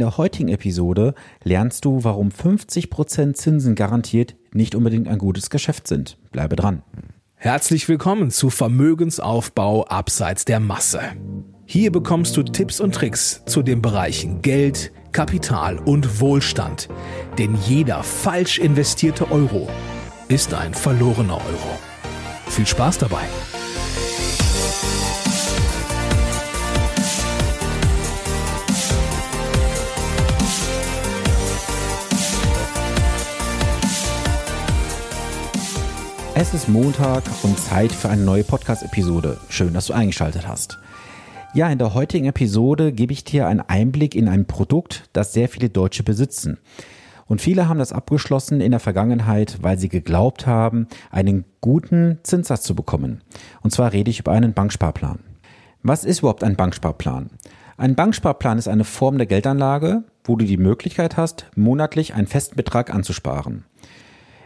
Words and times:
der 0.00 0.16
heutigen 0.16 0.48
Episode 0.48 1.14
lernst 1.44 1.84
du, 1.84 2.02
warum 2.02 2.30
50% 2.30 3.34
Zinsen 3.34 3.74
garantiert 3.74 4.34
nicht 4.52 4.74
unbedingt 4.74 5.08
ein 5.08 5.18
gutes 5.18 5.50
Geschäft 5.50 5.86
sind. 5.86 6.18
Bleibe 6.32 6.56
dran. 6.56 6.82
Herzlich 7.36 7.88
willkommen 7.88 8.30
zu 8.30 8.50
Vermögensaufbau 8.50 9.84
abseits 9.86 10.44
der 10.44 10.60
Masse. 10.60 11.00
Hier 11.64 11.92
bekommst 11.92 12.36
du 12.36 12.42
Tipps 12.42 12.80
und 12.80 12.94
Tricks 12.94 13.42
zu 13.46 13.62
den 13.62 13.80
Bereichen 13.80 14.42
Geld, 14.42 14.92
Kapital 15.12 15.78
und 15.78 16.20
Wohlstand. 16.20 16.88
Denn 17.38 17.56
jeder 17.66 18.02
falsch 18.02 18.58
investierte 18.58 19.30
Euro 19.30 19.68
ist 20.28 20.52
ein 20.52 20.74
verlorener 20.74 21.36
Euro. 21.36 21.78
Viel 22.48 22.66
Spaß 22.66 22.98
dabei! 22.98 23.22
Es 36.40 36.54
ist 36.54 36.70
Montag 36.70 37.22
und 37.42 37.58
Zeit 37.58 37.92
für 37.92 38.08
eine 38.08 38.22
neue 38.22 38.44
Podcast-Episode. 38.44 39.36
Schön, 39.50 39.74
dass 39.74 39.88
du 39.88 39.92
eingeschaltet 39.92 40.48
hast. 40.48 40.78
Ja, 41.52 41.68
in 41.68 41.76
der 41.76 41.92
heutigen 41.92 42.24
Episode 42.24 42.92
gebe 42.92 43.12
ich 43.12 43.24
dir 43.24 43.46
einen 43.46 43.60
Einblick 43.60 44.14
in 44.14 44.26
ein 44.26 44.46
Produkt, 44.46 45.04
das 45.12 45.34
sehr 45.34 45.50
viele 45.50 45.68
Deutsche 45.68 46.02
besitzen. 46.02 46.56
Und 47.26 47.42
viele 47.42 47.68
haben 47.68 47.78
das 47.78 47.92
abgeschlossen 47.92 48.62
in 48.62 48.70
der 48.70 48.80
Vergangenheit, 48.80 49.58
weil 49.60 49.78
sie 49.78 49.90
geglaubt 49.90 50.46
haben, 50.46 50.88
einen 51.10 51.44
guten 51.60 52.20
Zinssatz 52.22 52.62
zu 52.62 52.74
bekommen. 52.74 53.20
Und 53.60 53.72
zwar 53.72 53.92
rede 53.92 54.10
ich 54.10 54.20
über 54.20 54.32
einen 54.32 54.54
Banksparplan. 54.54 55.18
Was 55.82 56.04
ist 56.06 56.20
überhaupt 56.20 56.42
ein 56.42 56.56
Banksparplan? 56.56 57.28
Ein 57.76 57.96
Banksparplan 57.96 58.56
ist 58.56 58.68
eine 58.68 58.84
Form 58.84 59.18
der 59.18 59.26
Geldanlage, 59.26 60.04
wo 60.24 60.36
du 60.36 60.46
die 60.46 60.56
Möglichkeit 60.56 61.18
hast, 61.18 61.50
monatlich 61.54 62.14
einen 62.14 62.28
festen 62.28 62.56
Betrag 62.56 62.94
anzusparen. 62.94 63.66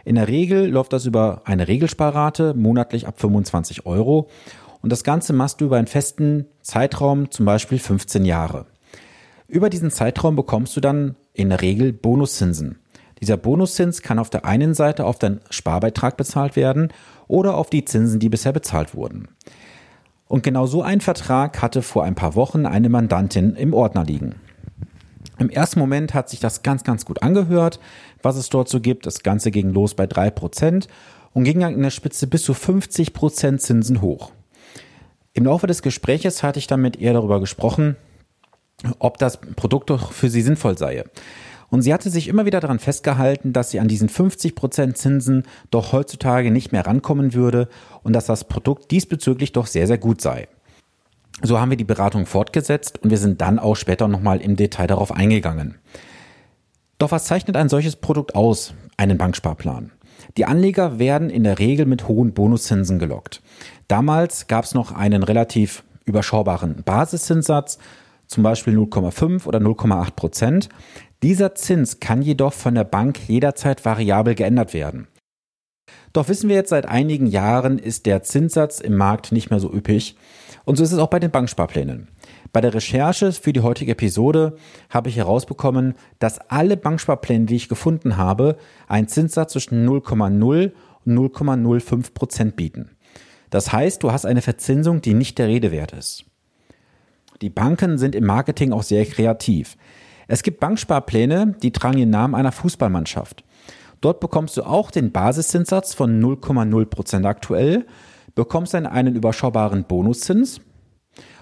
In 0.05 0.15
der 0.15 0.27
Regel 0.27 0.69
läuft 0.69 0.93
das 0.93 1.07
über 1.07 1.41
eine 1.45 1.67
Regelsparrate, 1.67 2.53
monatlich 2.53 3.07
ab 3.07 3.19
25 3.19 3.87
Euro. 3.87 4.29
Und 4.81 4.91
das 4.91 5.03
Ganze 5.03 5.33
machst 5.33 5.59
du 5.59 5.65
über 5.65 5.77
einen 5.77 5.87
festen 5.87 6.45
Zeitraum, 6.61 7.31
zum 7.31 7.45
Beispiel 7.45 7.79
15 7.79 8.23
Jahre. 8.23 8.67
Über 9.47 9.71
diesen 9.71 9.89
Zeitraum 9.89 10.35
bekommst 10.35 10.77
du 10.77 10.81
dann 10.81 11.15
in 11.33 11.49
der 11.49 11.61
Regel 11.61 11.91
Bonuszinsen. 11.91 12.77
Dieser 13.19 13.37
Bonuszins 13.37 14.03
kann 14.03 14.19
auf 14.19 14.29
der 14.29 14.45
einen 14.45 14.75
Seite 14.75 15.05
auf 15.05 15.17
deinen 15.17 15.41
Sparbeitrag 15.49 16.17
bezahlt 16.17 16.55
werden 16.55 16.89
oder 17.27 17.55
auf 17.57 17.71
die 17.71 17.83
Zinsen, 17.83 18.19
die 18.19 18.29
bisher 18.29 18.51
bezahlt 18.51 18.93
wurden. 18.93 19.29
Und 20.27 20.43
genau 20.43 20.67
so 20.67 20.83
ein 20.83 21.01
Vertrag 21.01 21.61
hatte 21.63 21.81
vor 21.81 22.03
ein 22.03 22.15
paar 22.15 22.35
Wochen 22.35 22.67
eine 22.67 22.89
Mandantin 22.89 23.55
im 23.55 23.73
Ordner 23.73 24.03
liegen. 24.03 24.35
Im 25.37 25.49
ersten 25.49 25.79
Moment 25.79 26.13
hat 26.13 26.29
sich 26.29 26.39
das 26.39 26.63
ganz, 26.63 26.83
ganz 26.83 27.05
gut 27.05 27.21
angehört, 27.21 27.79
was 28.21 28.37
es 28.37 28.49
dort 28.49 28.69
so 28.69 28.79
gibt. 28.79 29.05
Das 29.05 29.23
Ganze 29.23 29.51
ging 29.51 29.71
los 29.71 29.93
bei 29.93 30.07
drei 30.07 30.29
Prozent 30.29 30.87
und 31.33 31.43
ging 31.43 31.59
dann 31.59 31.73
in 31.73 31.83
der 31.83 31.89
Spitze 31.89 32.27
bis 32.27 32.43
zu 32.43 32.53
50% 32.53 33.57
Zinsen 33.57 34.01
hoch. 34.01 34.31
Im 35.33 35.45
Laufe 35.45 35.67
des 35.67 35.81
Gespräches 35.81 36.43
hatte 36.43 36.59
ich 36.59 36.67
dann 36.67 36.81
mit 36.81 36.95
ihr 36.95 37.11
darüber 37.11 37.41
gesprochen, 37.41 37.97
ob 38.99 39.17
das 39.17 39.39
Produkt 39.41 39.89
doch 39.89 40.13
für 40.13 40.29
sie 40.29 40.41
sinnvoll 40.41 40.77
sei. 40.77 41.03
Und 41.69 41.81
sie 41.81 41.93
hatte 41.93 42.09
sich 42.09 42.27
immer 42.29 42.45
wieder 42.45 42.61
daran 42.61 42.79
festgehalten, 42.79 43.51
dass 43.51 43.71
sie 43.71 43.79
an 43.79 43.89
diesen 43.89 44.07
50% 44.07 44.93
Zinsen 44.93 45.43
doch 45.71 45.91
heutzutage 45.91 46.51
nicht 46.51 46.71
mehr 46.71 46.85
rankommen 46.85 47.33
würde 47.33 47.67
und 48.03 48.13
dass 48.13 48.27
das 48.27 48.45
Produkt 48.45 48.91
diesbezüglich 48.91 49.51
doch 49.51 49.67
sehr, 49.67 49.87
sehr 49.87 49.97
gut 49.97 50.21
sei. 50.21 50.47
So 51.41 51.59
haben 51.59 51.69
wir 51.69 51.77
die 51.77 51.83
Beratung 51.83 52.25
fortgesetzt 52.25 52.99
und 53.03 53.09
wir 53.09 53.17
sind 53.17 53.41
dann 53.41 53.59
auch 53.59 53.75
später 53.75 54.07
nochmal 54.07 54.41
im 54.41 54.55
Detail 54.55 54.87
darauf 54.87 55.11
eingegangen. 55.11 55.75
Doch 56.97 57.11
was 57.11 57.25
zeichnet 57.25 57.57
ein 57.57 57.69
solches 57.69 57.97
Produkt 57.97 58.35
aus, 58.35 58.73
einen 58.97 59.17
Banksparplan? 59.17 59.91
Die 60.37 60.45
Anleger 60.45 60.97
werden 60.97 61.29
in 61.29 61.43
der 61.43 61.59
Regel 61.59 61.85
mit 61.85 62.07
hohen 62.07 62.33
Bonuszinsen 62.33 62.99
gelockt. 62.99 63.41
Damals 63.87 64.47
gab 64.47 64.65
es 64.65 64.73
noch 64.73 64.91
einen 64.91 65.23
relativ 65.23 65.83
überschaubaren 66.05 66.83
Basiszinssatz, 66.83 67.79
zum 68.27 68.43
Beispiel 68.43 68.77
0,5 68.77 69.45
oder 69.45 69.59
0,8 69.59 70.11
Prozent. 70.11 70.69
Dieser 71.21 71.55
Zins 71.55 71.99
kann 71.99 72.21
jedoch 72.21 72.53
von 72.53 72.75
der 72.75 72.83
Bank 72.85 73.19
jederzeit 73.27 73.83
variabel 73.85 74.35
geändert 74.35 74.73
werden. 74.73 75.07
Doch 76.13 76.29
wissen 76.29 76.49
wir 76.49 76.55
jetzt 76.55 76.69
seit 76.69 76.85
einigen 76.85 77.27
Jahren 77.27 77.77
ist 77.77 78.05
der 78.05 78.23
Zinssatz 78.23 78.79
im 78.79 78.95
Markt 78.95 79.31
nicht 79.31 79.49
mehr 79.49 79.59
so 79.59 79.71
üppig 79.71 80.15
und 80.65 80.75
so 80.75 80.83
ist 80.83 80.91
es 80.91 80.99
auch 80.99 81.09
bei 81.09 81.19
den 81.19 81.31
Banksparplänen. 81.31 82.09
Bei 82.51 82.61
der 82.61 82.73
Recherche 82.73 83.31
für 83.31 83.53
die 83.53 83.61
heutige 83.61 83.91
Episode 83.91 84.57
habe 84.89 85.09
ich 85.09 85.17
herausbekommen, 85.17 85.93
dass 86.19 86.39
alle 86.49 86.75
Banksparpläne, 86.75 87.45
die 87.45 87.55
ich 87.55 87.69
gefunden 87.69 88.17
habe, 88.17 88.57
einen 88.87 89.07
Zinssatz 89.07 89.53
zwischen 89.53 89.87
0,0 89.87 90.71
und 91.05 91.13
0,05 91.13 92.13
Prozent 92.13 92.55
bieten. 92.55 92.91
Das 93.49 93.71
heißt, 93.71 94.03
du 94.03 94.11
hast 94.11 94.25
eine 94.25 94.41
Verzinsung, 94.41 95.01
die 95.01 95.13
nicht 95.13 95.37
der 95.37 95.47
Rede 95.47 95.71
wert 95.71 95.93
ist. 95.93 96.25
Die 97.41 97.49
Banken 97.49 97.97
sind 97.97 98.15
im 98.15 98.25
Marketing 98.25 98.73
auch 98.73 98.83
sehr 98.83 99.05
kreativ. 99.05 99.77
Es 100.27 100.41
gibt 100.41 100.59
Banksparpläne, 100.59 101.55
die 101.61 101.71
tragen 101.71 101.97
den 101.97 102.09
Namen 102.09 102.33
einer 102.33 102.51
Fußballmannschaft. 102.51 103.43
Dort 104.01 104.19
bekommst 104.19 104.57
du 104.57 104.63
auch 104.63 104.91
den 104.91 105.11
Basiszinssatz 105.11 105.93
von 105.93 106.21
0,0 106.21 106.85
Prozent 106.85 107.25
aktuell 107.25 107.85
bekommst 108.35 108.73
dann 108.73 108.85
einen 108.85 109.15
überschaubaren 109.15 109.85
Bonuszins 109.85 110.61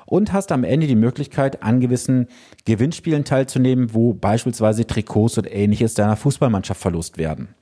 und 0.06 0.32
hast 0.32 0.52
am 0.52 0.64
Ende 0.64 0.88
die 0.88 0.96
Möglichkeit, 0.96 1.64
an 1.64 1.80
gewissen 1.80 2.28
Gewinnspielen 2.66 3.26
teilzunehmen, 3.26 3.94
wo 3.94 4.14
beispielsweise 4.14 4.86
Trikots 4.86 5.38
und 5.38 5.52
ähnliches 5.52 5.96
deiner 5.96 6.16
Fußballmannschaft 6.16 6.80
verlost 6.80 7.18
werden. 7.18 7.56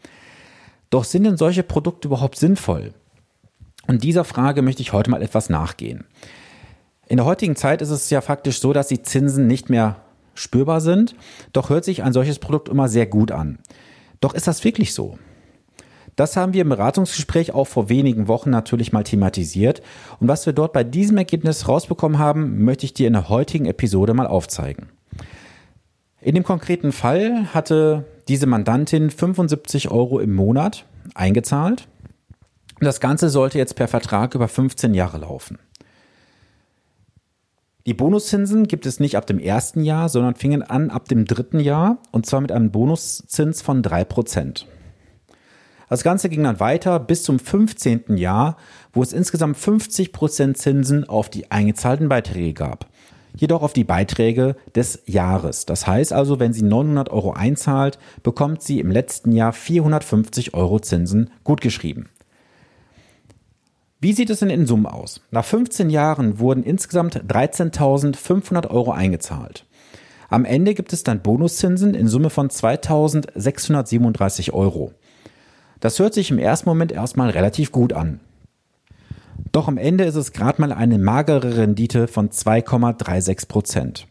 Doch 0.90 1.06
sind 1.06 1.24
denn 1.24 1.38
solche 1.38 1.64
Produkte 1.64 2.09
überhaupt 2.09 2.38
sinnvoll? 2.38 2.94
Und 3.88 4.03
dieser 4.03 4.25
Frage 4.25 4.62
möchte 4.62 4.81
ich 4.81 4.94
heute 4.94 5.09
mal 5.09 5.22
etwas 5.22 5.50
nachgehen. 5.50 6.03
In 7.08 7.18
der 7.18 7.25
heutigen 7.25 7.56
Zeit 7.56 7.81
ist 7.81 7.90
es 7.90 8.09
ja 8.09 8.22
faktisch 8.22 8.59
so, 8.59 8.74
dass 8.74 8.88
die 8.88 9.02
Zinsen 9.02 9.47
nicht 9.47 9.70
mehr 9.70 9.97
spürbar 10.34 10.81
sind, 10.81 11.16
doch 11.53 11.70
hört 11.70 11.84
sich 11.84 12.03
ein 12.03 12.14
solches 12.14 12.40
Produkt 12.40 12.70
immer 12.70 12.88
sehr 12.88 13.06
gut 13.06 13.31
an. 13.31 13.59
Doch 14.20 14.34
ist 14.34 14.47
das 14.47 14.64
wirklich 14.64 14.94
so? 14.94 15.18
Das 16.16 16.35
haben 16.35 16.53
wir 16.53 16.61
im 16.61 16.69
Beratungsgespräch 16.69 17.53
auch 17.53 17.67
vor 17.67 17.89
wenigen 17.89 18.27
Wochen 18.27 18.49
natürlich 18.49 18.91
mal 18.91 19.03
thematisiert. 19.03 19.81
Und 20.19 20.27
was 20.27 20.45
wir 20.45 20.53
dort 20.53 20.73
bei 20.73 20.83
diesem 20.83 21.17
Ergebnis 21.17 21.67
rausbekommen 21.67 22.19
haben, 22.19 22.63
möchte 22.63 22.85
ich 22.85 22.94
dir 22.94 23.07
in 23.07 23.13
der 23.13 23.29
heutigen 23.29 23.66
Episode 23.66 24.13
mal 24.13 24.27
aufzeigen. 24.27 24.89
In 26.22 26.35
dem 26.35 26.44
konkreten 26.44 26.91
Fall 26.91 27.53
hatte 27.53 28.05
diese 28.27 28.45
Mandantin 28.45 29.09
75 29.09 29.89
Euro 29.89 30.19
im 30.19 30.35
Monat 30.35 30.85
eingezahlt. 31.16 31.88
Das 32.79 32.99
Ganze 32.99 33.29
sollte 33.29 33.57
jetzt 33.57 33.75
per 33.75 33.88
Vertrag 33.88 34.35
über 34.35 34.47
15 34.47 34.93
Jahre 34.93 35.19
laufen. 35.19 35.57
Die 37.88 37.95
Bonuszinsen 37.95 38.67
gibt 38.67 38.85
es 38.85 38.99
nicht 38.99 39.17
ab 39.17 39.25
dem 39.25 39.39
ersten 39.39 39.83
Jahr, 39.83 40.07
sondern 40.09 40.35
fingen 40.35 40.61
an 40.61 40.91
ab 40.91 41.07
dem 41.07 41.25
dritten 41.25 41.59
Jahr 41.59 41.97
und 42.11 42.28
zwar 42.28 42.41
mit 42.41 42.51
einem 42.51 42.69
Bonuszins 42.69 43.63
von 43.63 43.81
drei 43.81 44.03
Prozent. 44.03 44.67
Das 45.91 46.02
Ganze 46.03 46.29
ging 46.29 46.44
dann 46.46 46.62
weiter 46.62 47.02
bis 47.02 47.24
zum 47.24 47.38
15. 47.38 48.16
Jahr, 48.16 48.56
wo 48.94 49.03
es 49.03 49.12
insgesamt 49.12 49.57
50% 49.57 50.53
Zinsen 50.53 51.09
auf 51.09 51.29
die 51.29 51.52
eingezahlten 51.52 52.07
Beiträge 52.07 52.53
gab. 52.53 52.85
Jedoch 53.35 53.62
auf 53.62 53.74
die 53.74 53.84
Beiträge 53.84 54.56
des 54.74 55.03
Jahres. 55.06 55.66
Das 55.66 55.88
heißt 55.88 56.13
also, 56.13 56.40
wenn 56.40 56.53
sie 56.53 56.62
900 56.62 57.09
Euro 57.09 57.34
einzahlt, 57.34 58.00
bekommt 58.24 58.62
sie 58.62 58.79
im 58.79 58.90
letzten 58.90 59.34
Jahr 59.34 59.52
450 59.52 60.53
Euro 60.53 60.79
Zinsen 60.79 61.29
gutgeschrieben. 61.44 62.08
Wie 64.00 64.13
sieht 64.13 64.29
es 64.29 64.40
denn 64.40 64.50
in 64.50 64.68
Summe 64.68 64.94
aus? 64.94 65.19
Nach 65.29 65.44
15 65.44 65.90
Jahren 65.90 66.40
wurden 66.40 66.63
insgesamt 66.63 67.22
13.500 67.25 68.69
Euro 68.69 68.94
eingezahlt. 68.94 69.66
Am 70.29 70.46
Ende 70.46 70.73
gibt 70.73 70.94
es 70.94 71.03
dann 71.03 71.22
Bonuszinsen 71.22 71.96
in 71.96 72.08
Summe 72.08 72.29
von 72.29 72.47
2.637 72.47 74.53
Euro. 74.53 74.93
Das 75.81 75.99
hört 75.99 76.13
sich 76.13 76.31
im 76.31 76.39
ersten 76.39 76.69
Moment 76.69 76.91
erstmal 76.91 77.31
relativ 77.31 77.72
gut 77.72 77.91
an. 77.91 78.22
Doch 79.51 79.67
am 79.67 79.78
Ende 79.78 80.05
ist 80.05 80.16
es 80.16 80.31
gerade 80.31 80.61
mal 80.61 80.72
eine 80.72 80.97
magere 80.97 81.57
Rendite 81.57 82.07
von 82.07 82.29
2,36 82.29 83.47
Prozent. 83.47 84.07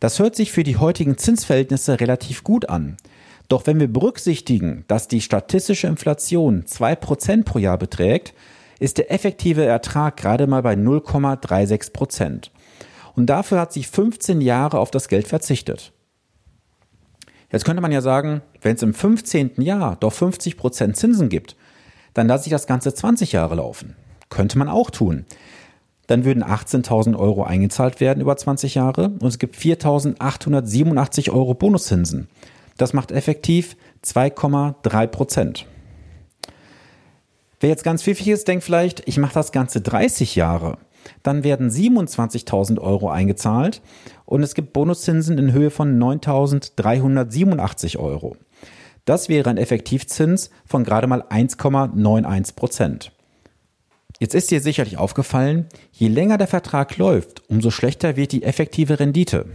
Das 0.00 0.18
hört 0.18 0.36
sich 0.36 0.52
für 0.52 0.64
die 0.64 0.76
heutigen 0.76 1.16
Zinsverhältnisse 1.16 2.00
relativ 2.00 2.44
gut 2.44 2.68
an. 2.68 2.96
Doch 3.48 3.66
wenn 3.66 3.78
wir 3.78 3.90
berücksichtigen, 3.90 4.84
dass 4.88 5.08
die 5.08 5.20
statistische 5.20 5.86
Inflation 5.86 6.64
2% 6.64 7.44
pro 7.44 7.58
Jahr 7.58 7.78
beträgt, 7.78 8.34
ist 8.80 8.98
der 8.98 9.12
effektive 9.12 9.64
Ertrag 9.64 10.16
gerade 10.16 10.46
mal 10.48 10.62
bei 10.62 10.74
0,36 10.74 11.92
Prozent. 11.92 12.50
Und 13.14 13.26
dafür 13.26 13.60
hat 13.60 13.72
sie 13.72 13.84
15 13.84 14.40
Jahre 14.40 14.80
auf 14.80 14.90
das 14.90 15.08
Geld 15.08 15.28
verzichtet. 15.28 15.92
Jetzt 17.50 17.64
könnte 17.64 17.82
man 17.82 17.92
ja 17.92 18.00
sagen, 18.00 18.42
wenn 18.60 18.76
es 18.76 18.82
im 18.82 18.94
15. 18.94 19.52
Jahr 19.58 19.96
doch 19.96 20.12
50 20.12 20.56
Prozent 20.56 20.96
Zinsen 20.96 21.28
gibt, 21.28 21.56
dann 22.14 22.26
lasse 22.26 22.46
ich 22.46 22.50
das 22.50 22.66
Ganze 22.66 22.92
20 22.94 23.32
Jahre 23.32 23.56
laufen. 23.56 23.94
Könnte 24.28 24.58
man 24.58 24.68
auch 24.68 24.90
tun. 24.90 25.24
dann 26.08 26.24
würden 26.24 26.44
18.000 26.44 27.18
Euro 27.18 27.42
eingezahlt 27.42 28.00
werden 28.00 28.20
über 28.20 28.36
20 28.36 28.76
Jahre 28.76 29.08
und 29.08 29.24
es 29.24 29.38
gibt 29.38 29.56
4.887 29.56 31.32
Euro 31.32 31.54
Bonuszinsen. 31.54 32.28
Das 32.76 32.92
macht 32.92 33.10
effektiv 33.10 33.76
2,3 34.04 35.06
Prozent. 35.08 35.66
Wer 37.58 37.70
jetzt 37.70 37.84
ganz 37.84 38.02
pfiffig 38.02 38.28
ist, 38.28 38.46
denkt 38.48 38.64
vielleicht, 38.64 39.08
ich 39.08 39.18
mache 39.18 39.34
das 39.34 39.50
Ganze 39.50 39.80
30 39.80 40.36
Jahre. 40.36 40.78
Dann 41.22 41.44
werden 41.44 41.70
27.000 41.70 42.80
Euro 42.80 43.10
eingezahlt 43.10 43.82
und 44.24 44.42
es 44.42 44.54
gibt 44.54 44.72
Bonuszinsen 44.72 45.38
in 45.38 45.52
Höhe 45.52 45.70
von 45.70 45.98
9.387 45.98 47.98
Euro. 47.98 48.36
Das 49.04 49.28
wäre 49.28 49.50
ein 49.50 49.56
Effektivzins 49.56 50.50
von 50.64 50.84
gerade 50.84 51.06
mal 51.06 51.22
1,91 51.22 52.56
Prozent. 52.56 53.12
Jetzt 54.18 54.34
ist 54.34 54.50
dir 54.50 54.60
sicherlich 54.60 54.96
aufgefallen, 54.96 55.66
je 55.92 56.08
länger 56.08 56.38
der 56.38 56.46
Vertrag 56.46 56.96
läuft, 56.96 57.42
umso 57.48 57.70
schlechter 57.70 58.16
wird 58.16 58.32
die 58.32 58.42
effektive 58.42 58.98
Rendite. 58.98 59.46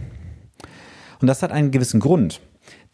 Und 1.20 1.28
das 1.28 1.42
hat 1.42 1.52
einen 1.52 1.70
gewissen 1.70 2.00
Grund. 2.00 2.40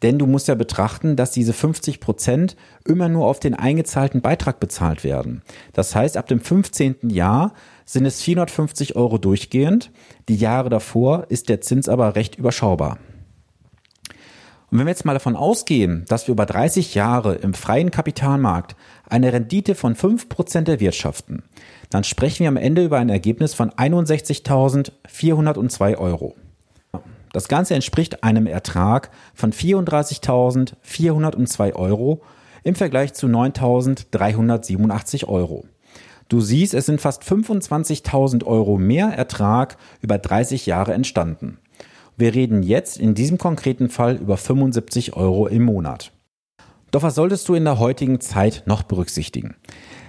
Denn 0.03 0.19
du 0.19 0.27
musst 0.27 0.49
ja 0.49 0.55
betrachten, 0.55 1.17
dass 1.17 1.33
diese 1.33 1.53
50 1.53 2.01
Prozent 2.01 2.57
immer 2.85 3.09
nur 3.09 3.27
auf 3.27 3.41
den 3.41 3.55
eingezahlten 3.55 4.21
Beitrag 4.21 4.61
bezahlt 4.61 5.03
werden. 5.03 5.43
Das 5.73 5.95
heißt, 5.95 6.17
ab 6.17 6.29
dem 6.29 6.41
15. 6.41 7.11
Jahr 7.11 7.53
sind 7.85 8.07
es 8.07 8.23
450 8.23 8.97
Euro 8.97 9.19
durchgehend. 9.19 9.91
Die 10.29 10.37
Jahre 10.37 10.69
davor 10.69 11.27
ist 11.31 11.49
der 11.49 11.61
Zins 11.61 11.89
aber 11.89 12.15
recht 12.15 12.37
überschaubar. 12.37 12.99
Und 14.71 14.79
wenn 14.79 14.87
wir 14.87 14.91
jetzt 14.91 15.07
mal 15.07 15.15
davon 15.15 15.35
ausgehen, 15.35 16.05
dass 16.09 16.29
wir 16.29 16.33
über 16.33 16.45
30 16.45 16.95
Jahre 16.95 17.37
im 17.37 17.55
freien 17.55 17.91
Kapitalmarkt 17.91 18.77
eine 19.09 19.33
Rendite 19.33 19.75
von 19.75 19.97
5% 19.97 20.69
erwirtschaften, 20.69 21.43
dann 21.89 22.05
sprechen 22.05 22.41
wir 22.41 22.49
am 22.49 22.59
Ende 22.59 22.85
über 22.85 22.99
ein 22.99 23.09
Ergebnis 23.09 23.55
von 23.55 23.71
61.402 23.71 25.97
Euro. 25.97 26.37
Das 27.39 27.47
Ganze 27.47 27.77
entspricht 27.77 28.25
einem 28.25 28.49
Ertrag 28.49 29.13
von 29.33 29.53
34.402 29.53 31.73
Euro 31.75 32.21
im 32.65 32.75
Vergleich 32.75 33.15
zu 33.15 33.29
9.387 33.29 35.29
Euro. 35.29 35.65
Du 36.29 36.41
siehst, 36.41 36.75
es 36.75 36.87
sind 36.87 37.01
fast 37.01 37.23
25.000 37.23 38.45
Euro 38.45 38.77
mehr 38.77 39.11
Ertrag 39.11 39.77
über 40.01 40.19
30 40.19 40.67
Jahre 40.67 40.95
entstanden. 40.95 41.59
Wir 42.17 42.35
reden 42.35 42.65
jetzt 42.65 42.97
in 42.97 43.15
diesem 43.15 43.39
konkreten 43.39 43.89
Fall 43.89 44.17
über 44.17 44.37
75 44.37 45.15
Euro 45.15 45.47
im 45.47 45.63
Monat. 45.63 46.11
Doch 46.91 47.05
was 47.05 47.15
solltest 47.15 47.49
du 47.49 47.55
in 47.55 47.63
der 47.63 47.79
heutigen 47.79 48.21
Zeit 48.21 48.65
noch 48.67 48.83
berücksichtigen? 48.83 49.55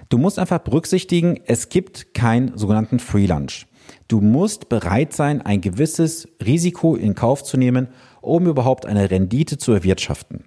Du 0.10 0.18
musst 0.18 0.40
einfach 0.40 0.58
berücksichtigen, 0.58 1.40
es 1.46 1.70
gibt 1.70 2.16
keinen 2.16 2.58
sogenannten 2.58 2.98
Free 2.98 3.28
Lunch. 3.28 3.68
Du 4.08 4.22
musst 4.22 4.70
bereit 4.70 5.14
sein, 5.14 5.42
ein 5.42 5.62
gewisses 5.62 6.28
Risiko 6.44 6.96
in 6.96 7.16
Kauf 7.16 7.44
zu 7.44 7.58
nehmen, 7.58 7.88
um 8.22 8.48
überhaupt 8.48 8.86
eine 8.86 9.10
Rendite 9.10 9.58
zu 9.58 9.72
erwirtschaften. 9.72 10.46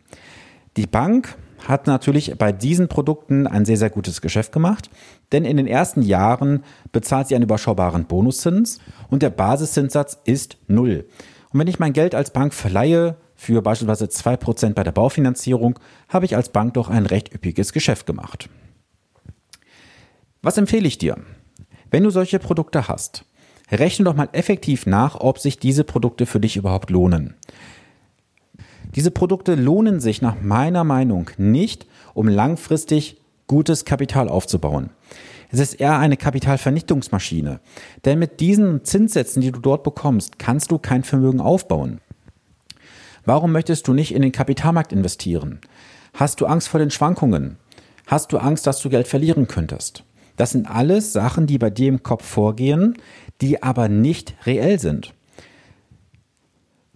Die 0.77 0.87
Bank 0.87 1.37
hat 1.67 1.87
natürlich 1.87 2.37
bei 2.39 2.51
diesen 2.53 2.89
Produkten 2.89 3.47
ein 3.47 3.65
sehr, 3.65 3.77
sehr 3.77 3.91
gutes 3.91 4.21
Geschäft 4.21 4.53
gemacht, 4.53 4.91
denn 5.31 5.45
in 5.45 5.57
den 5.57 5.67
ersten 5.67 6.03
Jahren 6.03 6.65
bezahlt 6.91 7.29
sie 7.29 7.35
einen 7.35 7.45
überschaubaren 7.45 8.07
Bonuszins 8.07 8.81
und 9.09 9.23
der 9.23 9.31
Basiszinssatz 9.31 10.19
ist 10.25 10.57
null. 10.67 11.07
Und 11.53 11.61
wenn 11.61 11.69
ich 11.69 11.79
mein 11.79 11.93
Geld 11.93 12.15
als 12.15 12.33
Bank 12.33 12.55
verleihe, 12.55 13.17
für 13.35 13.61
beispielsweise 13.61 14.05
2% 14.05 14.75
bei 14.75 14.85
der 14.85 14.93
Baufinanzierung, 14.93 15.79
habe 16.09 16.25
ich 16.25 16.37
als 16.37 16.51
Bank 16.51 16.75
doch 16.75 16.89
ein 16.89 17.07
recht 17.07 17.35
üppiges 17.35 17.73
Geschäft 17.73 18.07
gemacht. 18.07 18.49
Was 20.43 20.59
empfehle 20.59 20.87
ich 20.87 20.99
dir? 20.99 21.17
Wenn 21.91 22.05
du 22.05 22.11
solche 22.11 22.39
Produkte 22.39 22.89
hast, 22.89 23.25
rechne 23.71 24.05
doch 24.05 24.15
mal 24.15 24.29
effektiv 24.33 24.87
nach, 24.87 25.17
ob 25.21 25.39
sich 25.39 25.59
diese 25.59 25.85
Produkte 25.85 26.27
für 26.27 26.41
dich 26.41 26.57
überhaupt 26.57 26.91
lohnen. 26.91 27.35
Diese 28.95 29.11
Produkte 29.11 29.55
lohnen 29.55 30.01
sich 30.01 30.21
nach 30.21 30.41
meiner 30.43 30.85
Meinung 30.85 31.31
nicht, 31.39 31.87
um 32.15 32.29
langfristig 32.29 33.17
gutes 33.47 33.85
Kapital 33.85 34.29
aufzubauen. 34.29 34.91
Es 35.51 35.61
ist 35.61 35.75
eher 35.75 35.99
eine 35.99 36.17
Kapitalvernichtungsmaschine. 36.17 37.61
Denn 38.05 38.19
mit 38.19 38.41
diesen 38.41 38.85
Zinssätzen, 38.85 39.43
die 39.43 39.53
du 39.53 39.61
dort 39.61 39.83
bekommst, 39.83 40.39
kannst 40.39 40.71
du 40.71 40.79
kein 40.79 41.05
Vermögen 41.05 41.41
aufbauen. 41.41 42.01
Warum 43.25 43.53
möchtest 43.53 43.87
du 43.87 43.93
nicht 43.93 44.15
in 44.15 44.23
den 44.23 44.33
Kapitalmarkt 44.33 44.93
investieren? 44.93 45.61
Hast 46.15 46.41
du 46.41 46.47
Angst 46.47 46.69
vor 46.69 46.81
den 46.81 46.91
Schwankungen? 46.91 47.57
Hast 48.07 48.33
du 48.33 48.39
Angst, 48.39 48.67
dass 48.67 48.81
du 48.81 48.89
Geld 48.89 49.07
verlieren 49.07 49.47
könntest? 49.47 50.05
Das 50.37 50.51
sind 50.51 50.67
alles 50.67 51.13
Sachen, 51.13 51.47
die 51.47 51.59
bei 51.59 51.71
dir 51.71 51.89
im 51.89 52.03
Kopf 52.03 52.25
vorgehen, 52.25 52.95
die 53.41 53.63
aber 53.63 53.89
nicht 53.89 54.35
reell 54.47 54.79
sind. 54.79 55.13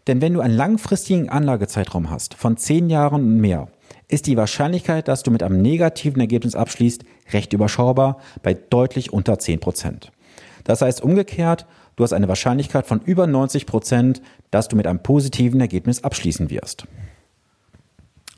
Denn 0.06 0.20
wenn 0.20 0.34
du 0.34 0.40
einen 0.40 0.56
langfristigen 0.56 1.28
Anlagezeitraum 1.28 2.10
hast 2.10 2.34
von 2.34 2.56
zehn 2.56 2.88
Jahren 2.88 3.22
und 3.22 3.40
mehr, 3.40 3.68
ist 4.08 4.26
die 4.26 4.36
Wahrscheinlichkeit, 4.36 5.08
dass 5.08 5.24
du 5.24 5.30
mit 5.30 5.42
einem 5.42 5.60
negativen 5.60 6.20
Ergebnis 6.20 6.54
abschließt, 6.54 7.04
recht 7.32 7.52
überschaubar 7.52 8.18
bei 8.42 8.54
deutlich 8.54 9.12
unter 9.12 9.34
10%. 9.34 10.10
Das 10.62 10.82
heißt 10.82 11.02
umgekehrt, 11.02 11.66
du 11.96 12.04
hast 12.04 12.12
eine 12.12 12.28
Wahrscheinlichkeit 12.28 12.86
von 12.86 13.00
über 13.00 13.24
90%, 13.24 14.20
dass 14.50 14.68
du 14.68 14.76
mit 14.76 14.86
einem 14.86 15.02
positiven 15.02 15.60
Ergebnis 15.60 16.04
abschließen 16.04 16.50
wirst. 16.50 16.86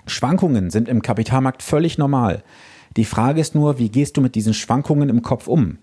Schwankungen 0.07 0.71
sind 0.71 0.89
im 0.89 1.03
Kapitalmarkt 1.03 1.63
völlig 1.63 1.99
normal. 1.99 2.43
Die 2.97 3.05
Frage 3.05 3.41
ist 3.41 3.55
nur, 3.55 3.79
wie 3.79 3.91
gehst 3.91 4.17
du 4.17 4.21
mit 4.21 4.35
diesen 4.35 4.55
Schwankungen 4.55 5.09
im 5.09 5.23
Kopf 5.23 5.47
um? 5.47 5.79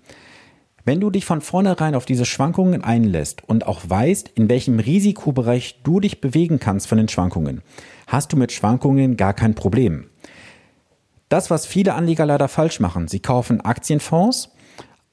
Wenn 0.84 1.00
du 1.00 1.10
dich 1.10 1.26
von 1.26 1.42
vornherein 1.42 1.96
auf 1.96 2.06
diese 2.06 2.26
Schwankungen 2.26 2.84
einlässt 2.84 3.44
und 3.48 3.66
auch 3.66 3.82
weißt, 3.88 4.30
in 4.36 4.50
welchem 4.50 4.80
Risikobereich 4.80 5.82
du 5.84 6.00
dich 6.00 6.22
bewegen 6.22 6.60
kannst 6.60 6.88
von 6.88 7.00
den 7.00 7.08
Schwankungen, 7.08 7.62
hast 8.06 8.32
du 8.32 8.38
mit 8.38 8.52
Schwankungen 8.52 9.18
gar 9.18 9.34
kein 9.34 9.56
Problem. 9.56 10.10
Das, 11.28 11.50
was 11.50 11.66
viele 11.66 11.96
Anleger 11.96 12.28
leider 12.28 12.48
falsch 12.48 12.80
machen, 12.80 13.08
sie 13.08 13.20
kaufen 13.20 13.62
Aktienfonds 13.62 14.52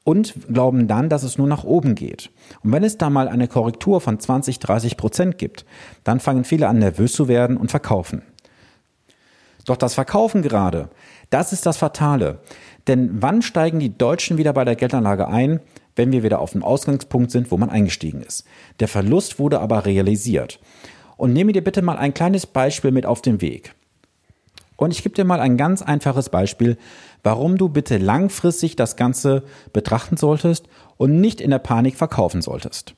und 0.05 0.35
glauben 0.53 0.89
dann, 0.89 1.09
dass 1.09 1.23
es 1.23 1.39
nur 1.39 1.47
nach 1.47 1.65
oben 1.65 1.95
geht. 1.95 2.31
Und 2.63 2.73
wenn 2.73 2.85
es 2.85 2.99
da 2.99 3.09
mal 3.09 3.29
eine 3.29 3.49
Korrektur 3.49 4.01
von 4.01 4.19
20, 4.19 4.59
30 4.59 4.97
Prozent 4.97 5.39
gibt, 5.39 5.65
dann 6.05 6.21
fangen 6.21 6.45
viele 6.45 6.69
an 6.69 6.81
nervös 6.81 7.13
zu 7.13 7.29
werden 7.29 7.57
und 7.57 7.71
verkaufen. 7.71 8.23
Doch 9.65 9.77
das 9.77 9.95
Verkaufen 9.95 10.43
gerade, 10.43 10.89
das 11.31 11.53
ist 11.53 11.67
das 11.67 11.77
Fatale. 11.77 12.41
Denn 12.89 13.23
wann 13.23 13.43
steigen 13.43 13.79
die 13.79 13.97
Deutschen 13.97 14.39
wieder 14.39 14.53
bei 14.53 14.65
der 14.65 14.77
Geldanlage 14.77 15.29
ein? 15.29 15.61
Wenn 15.95 16.11
wir 16.11 16.23
wieder 16.23 16.41
auf 16.41 16.53
dem 16.53 16.65
Ausgangspunkt 16.65 17.31
sind, 17.31 17.51
wo 17.51 17.59
man 17.59 17.71
eingestiegen 17.71 18.23
ist. 18.23 18.45
Der 18.81 18.89
Verlust 18.89 19.39
wurde 19.39 19.61
aber 19.61 19.85
realisiert. 19.85 20.59
Und 21.17 21.33
nehme 21.33 21.53
dir 21.53 21.63
bitte 21.63 21.83
mal 21.83 21.99
ein 21.99 22.15
kleines 22.15 22.47
Beispiel 22.47 22.91
mit 22.91 23.07
auf 23.07 23.21
den 23.21 23.41
Weg. 23.41 23.75
Und 24.77 24.91
ich 24.91 25.03
gebe 25.03 25.15
dir 25.15 25.25
mal 25.25 25.39
ein 25.39 25.57
ganz 25.57 25.83
einfaches 25.83 26.31
Beispiel, 26.31 26.77
warum 27.23 27.57
du 27.57 27.69
bitte 27.69 27.99
langfristig 27.99 28.75
das 28.75 28.97
Ganze 28.97 29.45
betrachten 29.73 30.17
solltest 30.17 30.67
und 30.97 31.21
nicht 31.21 31.41
in 31.41 31.51
der 31.51 31.61
Panik 31.61 31.97
verkaufen 31.97 32.43
solltest. 32.43 32.95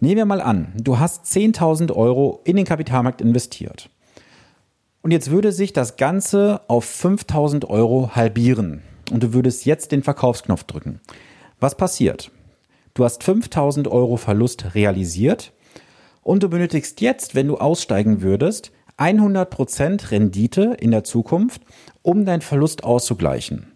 Nehmen 0.00 0.16
wir 0.16 0.24
mal 0.24 0.40
an, 0.40 0.72
du 0.74 0.98
hast 0.98 1.26
10.000 1.26 1.92
Euro 1.94 2.40
in 2.44 2.56
den 2.56 2.64
Kapitalmarkt 2.64 3.20
investiert. 3.20 3.88
Und 5.02 5.10
jetzt 5.10 5.30
würde 5.30 5.50
sich 5.50 5.72
das 5.72 5.96
Ganze 5.96 6.60
auf 6.68 6.86
5.000 6.86 7.66
Euro 7.68 8.14
halbieren 8.14 8.82
und 9.10 9.22
du 9.22 9.32
würdest 9.34 9.66
jetzt 9.66 9.90
den 9.90 10.04
Verkaufsknopf 10.04 10.62
drücken. 10.62 11.00
Was 11.58 11.76
passiert? 11.76 12.30
Du 12.94 13.04
hast 13.04 13.24
5000 13.24 13.88
Euro 13.88 14.16
Verlust 14.16 14.74
realisiert 14.76 15.52
und 16.22 16.44
du 16.44 16.48
benötigst 16.48 17.00
jetzt, 17.00 17.34
wenn 17.34 17.48
du 17.48 17.56
aussteigen 17.56 18.22
würdest, 18.22 18.70
100% 18.98 20.12
Rendite 20.12 20.76
in 20.78 20.92
der 20.92 21.02
Zukunft, 21.02 21.62
um 22.02 22.24
deinen 22.24 22.42
Verlust 22.42 22.84
auszugleichen. 22.84 23.72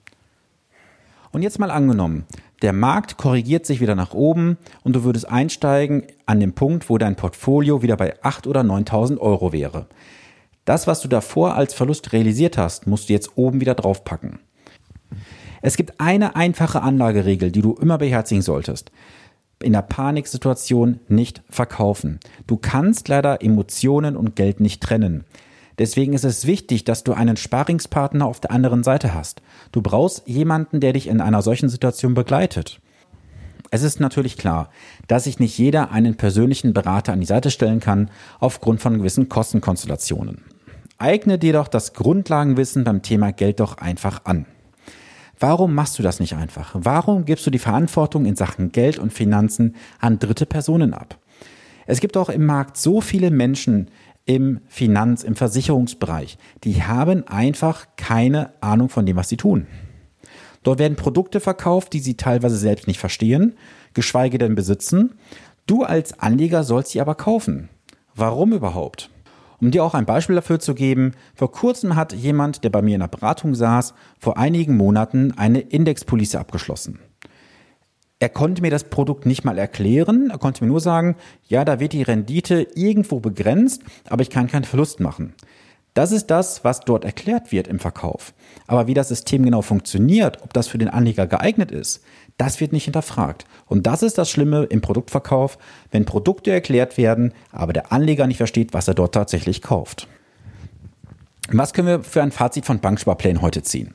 Und 1.32 1.42
jetzt 1.42 1.58
mal 1.58 1.72
angenommen, 1.72 2.24
der 2.62 2.72
Markt 2.72 3.16
korrigiert 3.16 3.66
sich 3.66 3.80
wieder 3.80 3.96
nach 3.96 4.14
oben 4.14 4.58
und 4.84 4.94
du 4.94 5.02
würdest 5.02 5.28
einsteigen 5.28 6.04
an 6.24 6.38
dem 6.38 6.52
Punkt, 6.52 6.88
wo 6.88 6.98
dein 6.98 7.16
Portfolio 7.16 7.82
wieder 7.82 7.96
bei 7.96 8.16
8.000 8.22 8.46
oder 8.46 8.60
9.000 8.60 9.18
Euro 9.18 9.52
wäre. 9.52 9.86
Das, 10.66 10.86
was 10.86 11.00
du 11.00 11.08
davor 11.08 11.54
als 11.54 11.72
Verlust 11.72 12.12
realisiert 12.12 12.58
hast, 12.58 12.86
musst 12.86 13.08
du 13.08 13.14
jetzt 13.14 13.30
oben 13.36 13.60
wieder 13.60 13.74
draufpacken. 13.74 14.40
Es 15.62 15.76
gibt 15.76 16.00
eine 16.00 16.36
einfache 16.36 16.82
Anlageregel, 16.82 17.52
die 17.52 17.62
du 17.62 17.74
immer 17.74 17.98
beherzigen 17.98 18.42
solltest. 18.42 18.90
In 19.62 19.72
der 19.72 19.82
Paniksituation 19.82 21.00
nicht 21.08 21.40
verkaufen. 21.48 22.18
Du 22.48 22.56
kannst 22.56 23.08
leider 23.08 23.42
Emotionen 23.42 24.16
und 24.16 24.36
Geld 24.36 24.60
nicht 24.60 24.82
trennen. 24.82 25.24
Deswegen 25.78 26.14
ist 26.14 26.24
es 26.24 26.46
wichtig, 26.46 26.84
dass 26.84 27.04
du 27.04 27.12
einen 27.12 27.36
Sparingspartner 27.36 28.26
auf 28.26 28.40
der 28.40 28.50
anderen 28.50 28.82
Seite 28.82 29.14
hast. 29.14 29.42
Du 29.70 29.82
brauchst 29.82 30.26
jemanden, 30.26 30.80
der 30.80 30.94
dich 30.94 31.06
in 31.06 31.20
einer 31.20 31.42
solchen 31.42 31.68
Situation 31.68 32.14
begleitet. 32.14 32.80
Es 33.70 33.82
ist 33.82 34.00
natürlich 34.00 34.36
klar, 34.36 34.70
dass 35.06 35.24
sich 35.24 35.38
nicht 35.38 35.56
jeder 35.58 35.92
einen 35.92 36.16
persönlichen 36.16 36.72
Berater 36.72 37.12
an 37.12 37.20
die 37.20 37.26
Seite 37.26 37.50
stellen 37.52 37.80
kann, 37.80 38.10
aufgrund 38.40 38.80
von 38.80 38.98
gewissen 38.98 39.28
Kostenkonstellationen. 39.28 40.55
Eigne 40.98 41.38
dir 41.38 41.52
doch 41.52 41.68
das 41.68 41.92
Grundlagenwissen 41.92 42.84
beim 42.84 43.02
Thema 43.02 43.30
Geld 43.30 43.60
doch 43.60 43.76
einfach 43.76 44.24
an. 44.24 44.46
Warum 45.38 45.74
machst 45.74 45.98
du 45.98 46.02
das 46.02 46.20
nicht 46.20 46.34
einfach? 46.34 46.70
Warum 46.72 47.26
gibst 47.26 47.46
du 47.46 47.50
die 47.50 47.58
Verantwortung 47.58 48.24
in 48.24 48.36
Sachen 48.36 48.72
Geld 48.72 48.98
und 48.98 49.12
Finanzen 49.12 49.76
an 50.00 50.18
dritte 50.18 50.46
Personen 50.46 50.94
ab? 50.94 51.18
Es 51.84 52.00
gibt 52.00 52.16
auch 52.16 52.30
im 52.30 52.46
Markt 52.46 52.78
so 52.78 53.02
viele 53.02 53.30
Menschen 53.30 53.90
im 54.24 54.60
Finanz-, 54.68 55.22
im 55.22 55.36
Versicherungsbereich, 55.36 56.38
die 56.64 56.82
haben 56.82 57.28
einfach 57.28 57.86
keine 57.96 58.50
Ahnung 58.62 58.88
von 58.88 59.04
dem, 59.04 59.16
was 59.16 59.28
sie 59.28 59.36
tun. 59.36 59.66
Dort 60.62 60.80
werden 60.80 60.96
Produkte 60.96 61.38
verkauft, 61.38 61.92
die 61.92 62.00
sie 62.00 62.16
teilweise 62.16 62.56
selbst 62.56 62.88
nicht 62.88 62.98
verstehen, 62.98 63.54
geschweige 63.94 64.38
denn 64.38 64.56
besitzen. 64.56 65.14
Du 65.66 65.84
als 65.84 66.18
Anleger 66.18 66.64
sollst 66.64 66.90
sie 66.90 67.00
aber 67.00 67.14
kaufen. 67.14 67.68
Warum 68.16 68.52
überhaupt? 68.52 69.10
Um 69.60 69.70
dir 69.70 69.84
auch 69.84 69.94
ein 69.94 70.06
Beispiel 70.06 70.36
dafür 70.36 70.60
zu 70.60 70.74
geben, 70.74 71.12
vor 71.34 71.50
kurzem 71.50 71.96
hat 71.96 72.12
jemand, 72.12 72.64
der 72.64 72.70
bei 72.70 72.82
mir 72.82 72.94
in 72.94 73.00
der 73.00 73.08
Beratung 73.08 73.54
saß, 73.54 73.94
vor 74.18 74.36
einigen 74.36 74.76
Monaten 74.76 75.32
eine 75.36 75.60
Indexpolice 75.60 76.38
abgeschlossen. 76.38 76.98
Er 78.18 78.28
konnte 78.30 78.62
mir 78.62 78.70
das 78.70 78.84
Produkt 78.84 79.26
nicht 79.26 79.44
mal 79.44 79.58
erklären, 79.58 80.30
er 80.30 80.38
konnte 80.38 80.64
mir 80.64 80.70
nur 80.70 80.80
sagen, 80.80 81.16
ja, 81.46 81.64
da 81.66 81.80
wird 81.80 81.92
die 81.92 82.02
Rendite 82.02 82.66
irgendwo 82.74 83.20
begrenzt, 83.20 83.82
aber 84.08 84.22
ich 84.22 84.30
kann 84.30 84.46
keinen 84.46 84.64
Verlust 84.64 85.00
machen. 85.00 85.34
Das 85.96 86.12
ist 86.12 86.26
das, 86.26 86.62
was 86.62 86.80
dort 86.80 87.06
erklärt 87.06 87.52
wird 87.52 87.68
im 87.68 87.78
Verkauf. 87.78 88.34
Aber 88.66 88.86
wie 88.86 88.92
das 88.92 89.08
System 89.08 89.46
genau 89.46 89.62
funktioniert, 89.62 90.42
ob 90.42 90.52
das 90.52 90.68
für 90.68 90.76
den 90.76 90.90
Anleger 90.90 91.26
geeignet 91.26 91.70
ist, 91.70 92.04
das 92.36 92.60
wird 92.60 92.74
nicht 92.74 92.84
hinterfragt. 92.84 93.46
Und 93.64 93.86
das 93.86 94.02
ist 94.02 94.18
das 94.18 94.28
Schlimme 94.28 94.64
im 94.64 94.82
Produktverkauf, 94.82 95.56
wenn 95.90 96.04
Produkte 96.04 96.50
erklärt 96.50 96.98
werden, 96.98 97.32
aber 97.50 97.72
der 97.72 97.92
Anleger 97.92 98.26
nicht 98.26 98.36
versteht, 98.36 98.74
was 98.74 98.88
er 98.88 98.94
dort 98.94 99.14
tatsächlich 99.14 99.62
kauft. 99.62 100.06
Was 101.48 101.72
können 101.72 101.88
wir 101.88 102.02
für 102.02 102.22
ein 102.22 102.30
Fazit 102.30 102.66
von 102.66 102.80
Banksparplänen 102.80 103.40
heute 103.40 103.62
ziehen? 103.62 103.94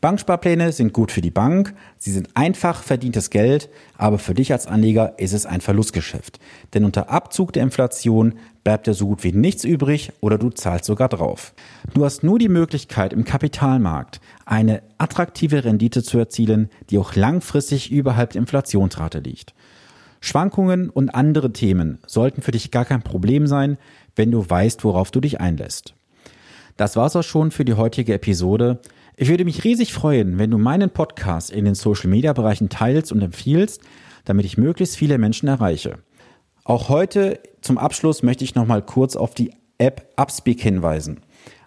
Banksparpläne 0.00 0.70
sind 0.70 0.92
gut 0.92 1.10
für 1.10 1.20
die 1.20 1.30
Bank, 1.30 1.74
sie 1.98 2.12
sind 2.12 2.28
einfach 2.34 2.82
verdientes 2.82 3.30
Geld, 3.30 3.68
aber 3.96 4.18
für 4.18 4.34
dich 4.34 4.52
als 4.52 4.66
Anleger 4.66 5.18
ist 5.18 5.32
es 5.32 5.44
ein 5.44 5.60
Verlustgeschäft. 5.60 6.38
Denn 6.72 6.84
unter 6.84 7.10
Abzug 7.10 7.52
der 7.52 7.64
Inflation 7.64 8.34
bleibt 8.62 8.86
dir 8.86 8.94
so 8.94 9.06
gut 9.08 9.24
wie 9.24 9.32
nichts 9.32 9.64
übrig 9.64 10.12
oder 10.20 10.38
du 10.38 10.50
zahlst 10.50 10.84
sogar 10.84 11.08
drauf. 11.08 11.52
Du 11.94 12.04
hast 12.04 12.22
nur 12.22 12.38
die 12.38 12.48
Möglichkeit 12.48 13.12
im 13.12 13.24
Kapitalmarkt 13.24 14.20
eine 14.46 14.82
attraktive 14.98 15.64
Rendite 15.64 16.02
zu 16.02 16.18
erzielen, 16.18 16.70
die 16.90 16.98
auch 16.98 17.16
langfristig 17.16 17.90
überhalb 17.90 18.30
der 18.30 18.42
Inflationsrate 18.42 19.18
liegt. 19.18 19.54
Schwankungen 20.20 20.90
und 20.90 21.10
andere 21.10 21.52
Themen 21.52 21.98
sollten 22.06 22.42
für 22.42 22.50
dich 22.50 22.70
gar 22.70 22.84
kein 22.84 23.02
Problem 23.02 23.46
sein, 23.46 23.78
wenn 24.16 24.30
du 24.30 24.48
weißt, 24.48 24.84
worauf 24.84 25.10
du 25.10 25.20
dich 25.20 25.40
einlässt. 25.40 25.94
Das 26.76 26.94
war's 26.96 27.16
auch 27.16 27.22
schon 27.22 27.50
für 27.50 27.64
die 27.64 27.74
heutige 27.74 28.14
Episode. 28.14 28.80
Ich 29.20 29.28
würde 29.28 29.44
mich 29.44 29.64
riesig 29.64 29.92
freuen, 29.92 30.38
wenn 30.38 30.52
du 30.52 30.58
meinen 30.58 30.90
Podcast 30.90 31.50
in 31.50 31.64
den 31.64 31.74
Social 31.74 32.08
Media 32.08 32.32
Bereichen 32.32 32.68
teilst 32.68 33.10
und 33.10 33.20
empfiehlst, 33.20 33.80
damit 34.24 34.46
ich 34.46 34.58
möglichst 34.58 34.96
viele 34.96 35.18
Menschen 35.18 35.48
erreiche. 35.48 35.98
Auch 36.62 36.88
heute 36.88 37.40
zum 37.60 37.78
Abschluss 37.78 38.22
möchte 38.22 38.44
ich 38.44 38.54
nochmal 38.54 38.80
kurz 38.80 39.16
auf 39.16 39.34
die 39.34 39.50
App 39.76 40.08
Upspeak 40.16 40.60
hinweisen. 40.60 41.18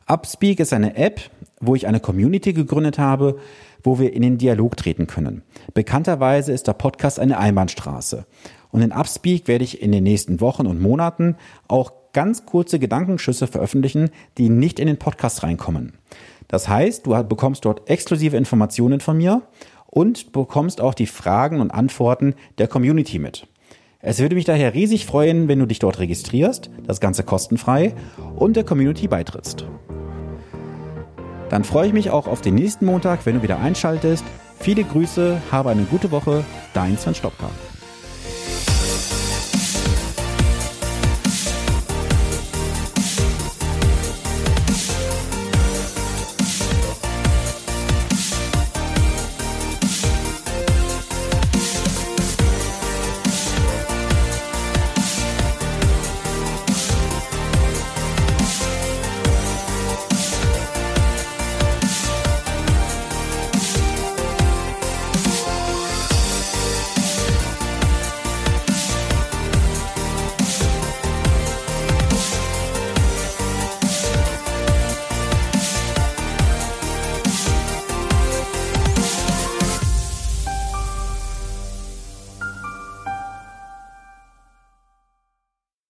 Upspeak 0.08 0.62
ist 0.62 0.72
eine 0.72 0.96
App, 0.96 1.30
wo 1.60 1.76
ich 1.76 1.88
eine 1.88 2.00
Community 2.00 2.54
gegründet 2.54 2.98
habe, 2.98 3.38
wo 3.84 4.00
wir 4.00 4.14
in 4.14 4.22
den 4.22 4.38
Dialog 4.38 4.78
treten 4.78 5.08
können. 5.08 5.42
Bekannterweise 5.74 6.54
ist 6.54 6.68
der 6.68 6.74
Podcast 6.74 7.20
eine 7.20 7.38
Einbahnstraße. 7.38 8.28
Und 8.70 8.82
in 8.82 8.94
Upspeak 8.94 9.50
werde 9.50 9.66
ich 9.66 9.82
in 9.82 9.92
den 9.92 10.06
nächsten 10.06 10.40
Wochen 10.40 10.68
und 10.68 10.80
Monaten 10.80 11.36
auch 11.68 11.92
ganz 12.14 12.46
kurze 12.46 12.80
Gedankenschüsse 12.80 13.48
veröffentlichen, 13.48 14.10
die 14.38 14.48
nicht 14.48 14.80
in 14.80 14.88
den 14.88 14.98
Podcast 14.98 15.44
reinkommen. 15.44 15.94
Das 16.52 16.68
heißt, 16.68 17.06
du 17.08 17.12
bekommst 17.24 17.64
dort 17.64 17.90
exklusive 17.90 18.36
Informationen 18.36 19.00
von 19.00 19.16
mir 19.16 19.42
und 19.88 20.34
bekommst 20.34 20.82
auch 20.82 20.94
die 20.94 21.08
Fragen 21.08 21.62
und 21.62 21.72
Antworten 21.72 22.36
der 22.58 22.68
Community 22.68 23.20
mit. 23.20 23.48
Es 24.02 24.20
würde 24.20 24.36
mich 24.36 24.46
daher 24.46 24.74
riesig 24.74 25.06
freuen, 25.06 25.48
wenn 25.48 25.60
du 25.60 25.66
dich 25.66 25.80
dort 25.80 26.00
registrierst, 26.00 26.70
das 26.86 27.00
Ganze 27.00 27.24
kostenfrei 27.24 27.94
und 28.36 28.58
der 28.58 28.66
Community 28.66 29.08
beitrittst. 29.08 29.66
Dann 31.50 31.64
freue 31.64 31.88
ich 31.88 31.94
mich 31.94 32.10
auch 32.10 32.28
auf 32.28 32.42
den 32.42 32.56
nächsten 32.56 32.86
Montag, 32.86 33.26
wenn 33.26 33.36
du 33.36 33.44
wieder 33.44 33.60
einschaltest. 33.60 34.26
Viele 34.60 34.84
Grüße, 34.84 35.42
habe 35.52 35.70
eine 35.70 35.84
gute 35.84 36.12
Woche, 36.12 36.44
dein 36.74 36.98
Sven 36.98 37.16
Stopka. 37.16 37.50